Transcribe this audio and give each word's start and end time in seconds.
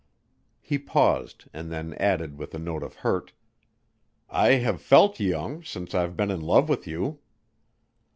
He 0.61 0.79
paused 0.79 1.45
and 1.53 1.71
then 1.71 1.93
added 1.93 2.35
with 2.35 2.55
a 2.55 2.57
note 2.57 2.81
of 2.81 2.95
hurt. 3.05 3.33
"I 4.31 4.53
have 4.53 4.81
felt 4.81 5.19
young, 5.19 5.63
since 5.63 5.93
I've 5.93 6.17
been 6.17 6.31
in 6.31 6.41
love 6.41 6.69
with 6.69 6.87
you." 6.87 7.19